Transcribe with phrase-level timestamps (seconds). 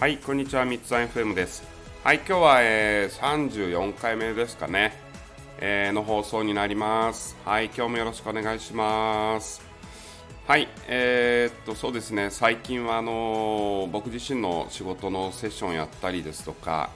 [0.00, 1.62] はい、こんにちは、みつさん FM です。
[2.02, 4.94] はい、今日は、えー、34回目ですかね、
[5.58, 7.36] えーの放送になります。
[7.44, 9.60] はい、今日もよろしくお願いします。
[10.46, 16.88] はい、えーっと、そうですね、最近は、あのー僕自身の仕事のセッションやったりですとか、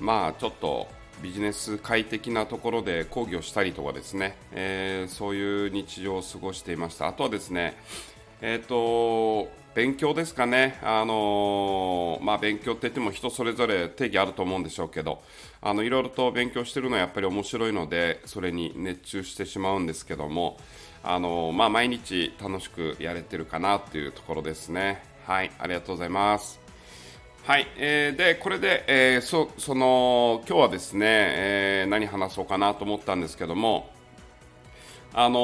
[0.00, 0.88] まあ、ちょっと
[1.22, 7.08] ビジネス界的なところで講義をしたりとかですね、えーそういう日常を過ごしていました。
[7.08, 7.76] あとはですね、
[8.40, 15.22] えー、と勉強ですかね、あのーまあ、勉強って言っても人それぞれ定義あると思うんでしょうけど、
[15.60, 20.56] あのいろいろと勉強してるのはやっぱり面白いので、それに熱中してしまうんですけども、
[21.04, 25.02] あのーまあ、毎日楽しくやれてるかなっていうところですね。
[25.26, 26.58] はい、ありがとうございます。
[27.44, 33.90] はい、えーでこれで、えーそその今日はですね、えー何話そうかなと思ったんですけども、
[35.12, 35.38] あの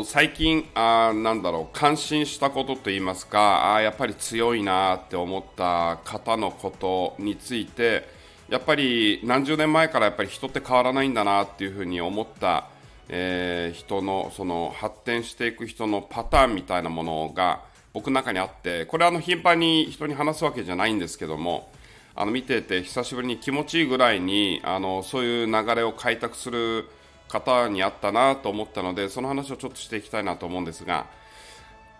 [0.00, 8.08] ー最近あ、なんだろう感心したことといいますか、あやっぱり強いなって思った方のことについて、
[8.48, 12.68] やっぱり何十年前からやっぱり人って変わらないんだなっていうふうに思った、
[13.10, 17.60] えー人のその発展していく人のパターンみたいなものが
[17.92, 21.70] 僕の中にあって、これはあの頻繁に人に話すわけじゃないんですけども、
[22.14, 26.88] あの見てて久しぶりに気持ちいいぐらいにあのそういう流れを開拓する
[27.28, 31.06] 方にあったなと思ったのでその話をちょっとしていきたいなと思うんですが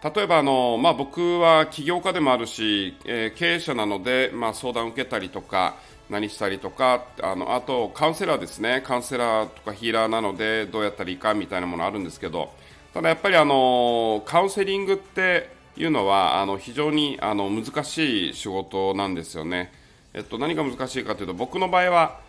[0.02, 5.76] 例えばあの、まあ、僕は起業家でもあるし、えー経営者なので、まあ、相談を受けたりとか
[6.10, 12.50] 何したりとかあのあとカウンセラーですねカウンセラーとかヒーラーなのでどうやったらいいかみたいなものあるんですけど
[12.94, 19.72] ただやっぱりあのカウンセリングっていうのはあの非常にあの難しい仕事なんですよね。
[20.14, 22.20] えっと、何が難しいかというと僕の場合は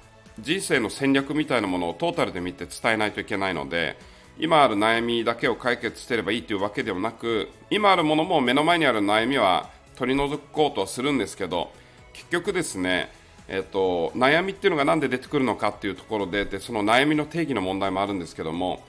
[0.41, 3.97] 人生の戦略みたいなものをトータルで見て伝えないといけないので
[4.37, 11.71] 今ある悩みだけを解決してればいいというわけではなく今あるものも目の前にある悩みは取り除こうとはするんですけど
[12.13, 13.11] 結局ですね、
[13.47, 18.81] えっと、悩みっていうのが何で出てくるのかっていうところででその悩みの定義の問題もあるんですけども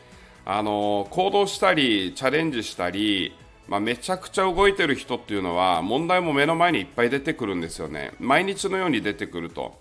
[0.44, 3.34] あの行動したりチャレンジしたり
[3.70, 8.10] まあ、めちゃくちゃ動いてる人っていうのは問題も目の前にいっぱい出てくるんですよね。
[8.18, 9.80] 毎日のように出てくると。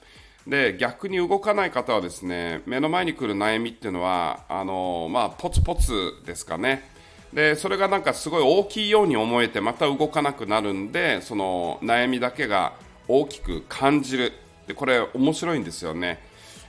[0.49, 5.91] で逆に動かない方はですね目の前に来る悩みっていうのはあの、まあ、ポツポツ
[6.25, 6.89] ですかね。
[7.31, 12.73] でそれがなんかすごい大きいように思えてまた動かなくなるんでその悩みだけが
[13.07, 14.33] 大きく感じる。
[14.65, 16.19] でこれ面白いんですよね。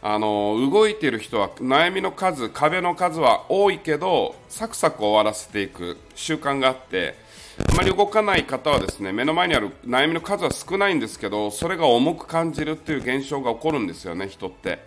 [0.03, 7.15] あの動いている人は悩みの数、壁の数は多いけどサクサク終わらせていく習慣があって
[7.71, 14.79] あまり動かない方はですね目の前にある悩みの数は少ないんですけどそれが重く感じるっていう現象が起こるんですよね、人って。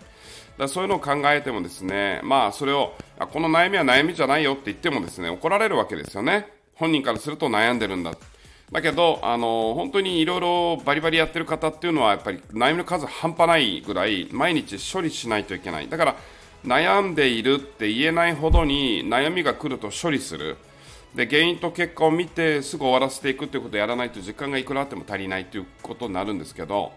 [0.58, 8.12] だそういうのを考えてもですね、まあ、それをあこの悩みは悩みじゃないよって言ってもですね怒られるわけですよね、本人からすると悩んでるんだ。
[8.72, 15.88] だけど、あの本当にいろいろバリバリやってる方っていうのはやっぱり悩みの数半端ないぐらい毎日処理しないといけない。
[15.88, 16.16] だから
[16.64, 20.56] 悩んでいるって言えないほどに悩みが来ると処理する。
[21.14, 26.90] で原因と結果を見てすぐ終わらせていくということをやらないと時間がいくらあっても足りないということになるんですけど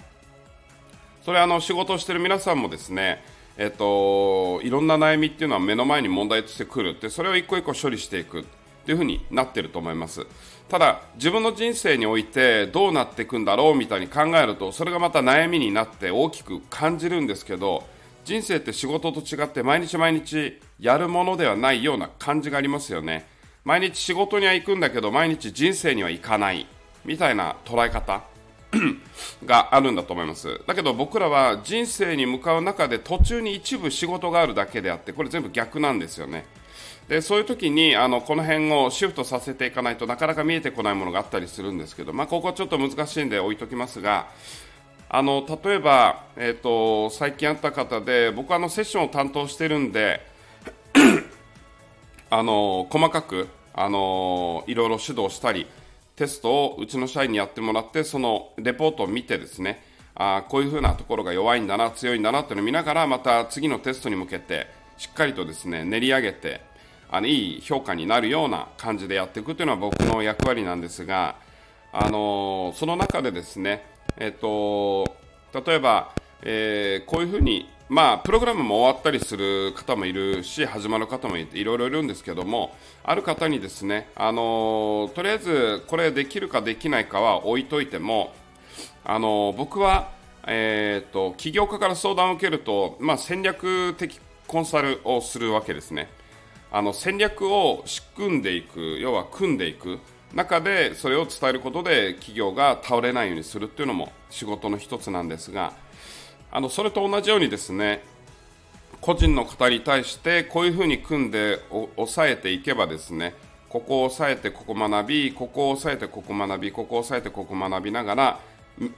[1.23, 3.21] それあの仕事をしている皆さんもですね
[3.59, 6.99] えっと、いろんな悩みっていうのは目の前に問題としてくる。
[6.99, 8.45] でそれを一個一個処理していく。
[8.87, 10.25] というふうになってると思います。
[10.69, 17.85] ただ自分の人生においてどうなっていくんだろうみたいに考えるとそれがまた悩みになって大きく感じるんですけど
[18.23, 23.27] 人生って仕事と違って毎日毎日やるものではないような感じがありますよね。
[23.65, 26.65] 毎日仕事には行くんだけど毎日人生には行かない
[27.03, 28.23] みたいな捉え方
[29.45, 30.61] があるんだと思います。
[30.65, 36.45] だけど僕らは人生に向かう中で途中に一部仕事があるだけであってこれ全部逆なんですよね。
[37.07, 44.27] でそういう時にあのこの辺をシフトさせていかないとなかなか見えてこないものがあったりするんですけど、まあ、ここはちょっと難しいんで置いときますが
[45.09, 50.19] あの例えば、えーと、最近あった方で僕はあのセッションを担当してるんで
[52.29, 55.65] あの細かくあのいろいろ指導したり
[56.17, 59.81] テストをうちの社員にやってもらってそのレポートを見てですね
[60.15, 64.67] あこういうふうなところが弱いんだな強いんだなというのを見ながらまた次のテストに向けて
[64.97, 66.59] しっかりとですね練り上げて
[67.09, 71.35] あのいい評価になるような感じでやっていくというのは僕の役割なんですが、
[71.93, 73.85] あのその中でですね、
[74.17, 75.15] えっと、
[75.53, 88.33] 例えば、えーこういうふうに、まあ、プログラムも終わったりする方もいるし始まる方もいていろいろいるんですけどもある方にですね、あのとりあえずこれできるかできないかは置いといても、
[89.05, 90.11] あの僕は、
[90.45, 96.09] えー、と起業家から相談を受けると、まあ、戦略的コンサルをするわけですね。
[96.71, 99.99] あの戦略を仕組んでいく、要は組んでいく。
[100.33, 105.71] 中でそれを伝えることで企業が倒れないようにするっていうのも仕事の一つなんですが
[106.51, 108.03] あのそれと同じようにですね
[108.99, 111.59] 個人の方に対してこういうふうに組んで
[111.95, 113.35] 抑えていけばですね
[113.69, 118.39] ここを抑えてここ学びここを抑えてここ学びここを抑えてここ学びながら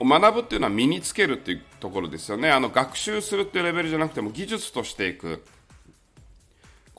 [0.01, 2.51] 学ぶっていうのは身につけるっていうところですよね。
[2.51, 5.42] あの学習するっていうレベルじゃなくても技術としていく。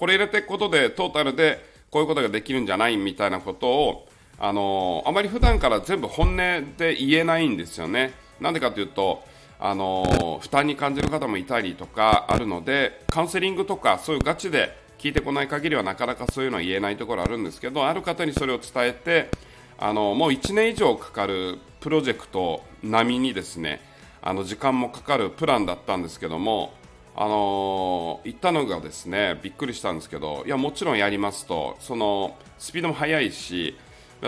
[0.01, 4.09] これ入れていくことでトータルでこういうことができるんじゃないみたいなことを
[4.39, 6.37] あのあまり普段から全部本音
[6.79, 8.15] で言えないんですよね。
[8.41, 9.23] なんでかというと
[9.59, 19.29] あの負担に感じる方もいたりとかあるのでカウンセリングとかそういうガチで聞いてこない限りはなかなかそういうのは言えないところあるんですけどある方にそれを伝えて
[19.79, 23.83] あのもう1年以上かかるプロジェクト並みにですね
[24.23, 26.73] あの時間もかかるプランだったんですけども
[27.17, 33.77] あの言ったのがですねびっくりしたんですけどいやもちろんやりますとそのスピードも速いし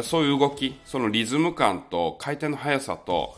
[0.03, 3.37] そういう動きそのリズム感と回転の速さと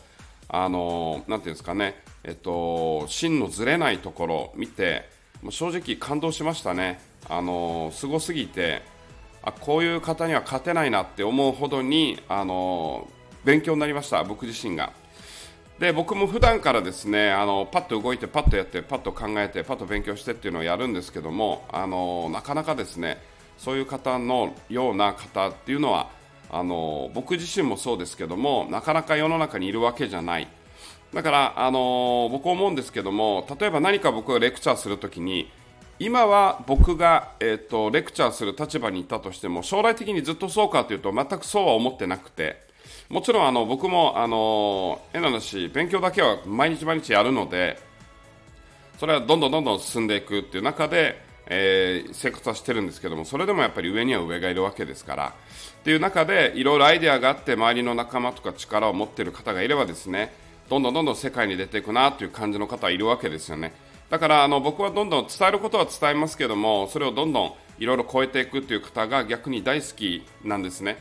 [0.49, 5.08] あのなていうんですかね、えっと、芯のずれないところを見て、
[5.50, 8.82] 正直感動しましたね、あのすごすぎて
[9.43, 13.08] あ、こういう方には勝てないなって思うほどに、あの
[13.44, 14.93] 勉強になりました、僕自身が。
[15.78, 23.18] で僕も普段からですねあのパッと動いて、パッとやって、パッと考えて、パッと勉強してっていうのをやるんですけども、あのなかなかですね
[23.58, 26.08] そういう方のような方っていうのは
[26.50, 30.48] あの僕自身もそうですけどもなかなか世の中にいるわけじゃない。
[31.12, 35.48] だからあの僕思うんですけども例えば何か僕がレクチャーするときに
[36.00, 42.64] 今は僕が、えーと、レクチャーする立場にいたとしても将来的にずっとそうかというと全くそうは思ってなくて
[43.08, 47.78] もちろんあの僕もあの変な話勉強だけは毎日毎日やるので
[48.98, 55.34] それはどんどんどんどん進んでいくっていう中でえー、生活はしてるんですけどもそれでもやっぱり上には上がいるわけですから
[55.80, 60.32] っていう中でいろいろアイデアがあって周りの仲間とか力を持っている方がいればですね
[60.68, 63.74] どんどんどんどん世界に出ていくなという感じの方はいるわけですよね。
[64.08, 70.96] だからあの僕はどんどん伝えることは伝えますけどもそれをどんどんいろいろ超えていくという方が逆に大好きなんですね。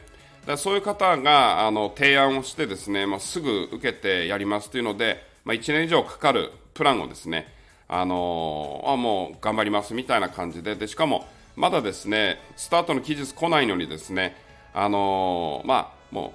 [0.45, 7.47] だそういう方があの提案をしてですね、まあ、すぐ受けてやりますというので、まあ、1年以上かかるプランをですね
[7.87, 11.25] あのあもう頑張りますみたいな感じででしかも
[11.55, 14.35] まだですねスタートの期日来ないのにですね
[14.73, 16.33] あのまあも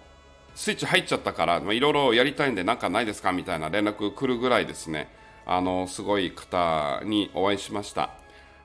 [0.55, 5.09] うスイッチ入っちゃったからいろいろやりたいんでなんかないですかみたいな連絡来るぐらいですね
[5.47, 8.11] あのすごい方にお会いしました。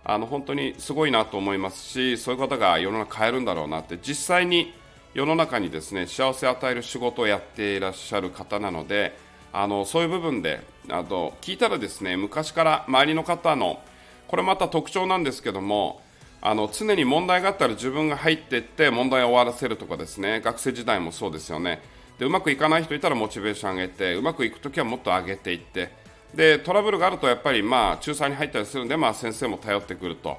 [0.05, 4.73] あの本当にすごいなと思いますしそういう方が世の中変えるんだろうなって実際に
[5.13, 9.15] 世の中にですね幸せを与える仕事をやっていらっしゃる方なので
[9.51, 13.81] あのそういう部分であと聞いたらですね昔から周りの方の
[14.27, 16.01] これまた特徴なんですけども
[16.41, 21.81] あの常に問題があったら自分が入っていって問題を終わらせるとかですね学生時代もそうですよね。
[22.17, 25.91] でうまくいかない人いたらモチベーション上げてうまくいくときはもっと上げていって
[26.33, 30.37] でトラブルがあるとやっぱりまあ仲裁に入ったりするんで、まあ、先生も頼ってくると、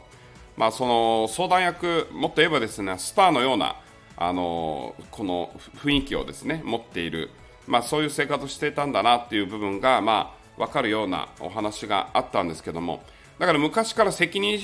[0.56, 3.76] まあ、その相談役もっと言えばですねスターのような
[4.16, 7.30] あのこの雰囲気をですね持っている
[7.66, 13.02] まあ、そういう生活をしていたんだなっていう部分が、まあ、分かるようなお話があったんですけども。
[13.38, 14.54] だから昔から責任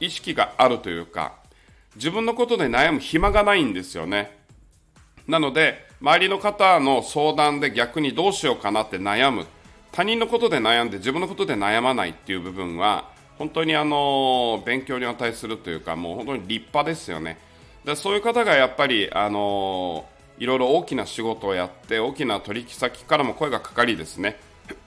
[0.00, 1.34] 意識があるというか
[1.94, 4.36] 自分のことで悩む暇がないんですよね。
[5.28, 9.46] なので周りの方の相談で逆にどうしようかなって悩む。
[9.92, 17.38] 他人のことで悩んで自分のことで悩まないっていう部分は本当にあの勉強に値するというかもう本当に立派ですよね。
[17.86, 20.06] でそういう方がやっぱりあの
[20.38, 24.38] いろいろ大きな仕事をやって大きな取引先からも声がかかりですね。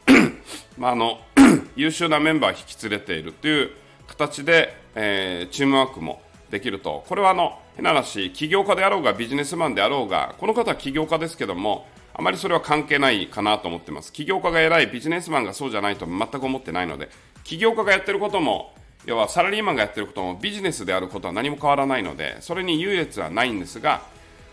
[0.78, 1.18] まあ、あの
[1.78, 3.72] 優秀なメンバーを引き連れているという
[4.08, 7.06] 形で、えー、チームワークもできると。
[7.08, 14.12] これはあの変な話起業家であろうがビジネスマンであろうがこの方は起業家ですけどもあまりそれは関係ないかなと思ってます。
[14.12, 17.08] 起業家が偉いビジネスマンがそうじゃないと全く思ってないので
[17.46, 18.74] 起業家がやってることも
[19.06, 24.02] 要はサラリーマンがやってることもビジネスであることは何も変わらないのでそれに優劣はないんですが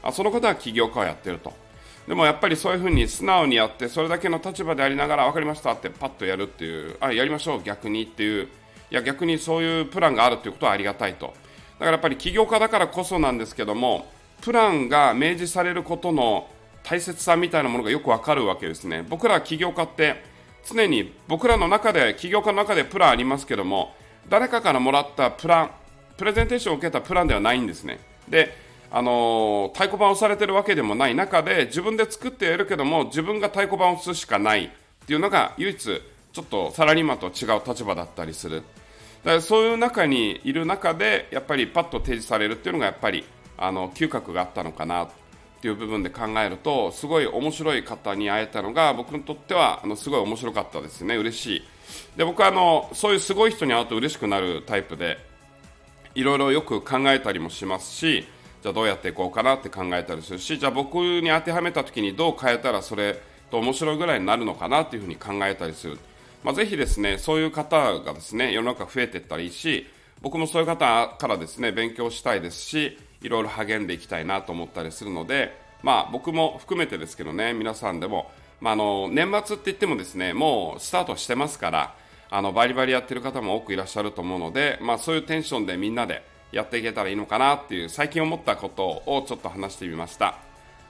[0.03, 1.53] あその方は起業家をやってると。
[2.07, 14.07] でもやっぱりそういうふうに素直にやってそれだけの立場でありながら分かりましたってパッとやるっていうあやりましょう逆にっていういや逆にそういうプランがあるということはありがたいとだからやっぱり起業家だからこそなんですけども
[14.41, 16.49] プランが明示されることの
[16.85, 20.23] 大切さみたいなものがよくわかるわけですね僕ら起業家って
[20.65, 23.93] 常に僕らの中で起業家の中でプランありますけども
[24.29, 25.71] 誰かからもらったプラン
[26.17, 27.99] プレゼンテーションを受けたプランではないんですね。
[28.29, 28.57] で
[28.91, 34.65] あの太鼓判をされてるわけでもない中で自分で作ってやるけども自分が太鼓判を押すしかない。
[34.67, 36.03] っていうのが唯一
[36.33, 38.63] ちょっとサラリーマンと違う立場だったりする。
[39.23, 43.25] だからそういう中にいる中でやっぱりパッと提示されるっていうのがやっぱり
[43.57, 45.09] あの嗅覚があったのかなっ
[45.61, 51.17] ていう部分で考えるとすごい面白い方に会えたのが僕にとってはあのすごい面白かったですね。
[51.17, 51.65] 嬉しい。
[52.17, 55.19] で僕はあのそういうすごい人に会うと嬉しくなるタイプで
[56.15, 58.27] いろいろよく考えたりもしますし
[58.63, 65.99] じゃあどうやっていこうかなって考えたりするしじゃあ僕に当てはめた時にどう変えたらそれと面白いぐらいになるのかなっていうふうに考えたりする、
[66.43, 69.87] まあ、ぜひですねそういう方がですね世の中増えていったらいいし
[70.23, 81.95] 僕もそういう方からですね勉強したいですしいろいろ励んでいきたいなと思ったりするので、まあ、僕も含めてですけどね皆さんでも、まあ、あの年末って言ってもですねもうスタートしてますから
[82.31, 90.39] あのバリバリやってる方も多くいらっしゃると思うので、まあ、そういうテンションでみんなでやっていけたらいいのかなっていう最近思ったことをちょっと話してみました。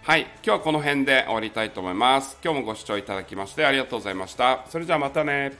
[0.02, 2.38] はい今日はこの辺で終わりたいと思います。
[2.44, 4.64] 今日もご視聴いただきましてありがとうございました。
[4.68, 5.52] それじゃあまたね。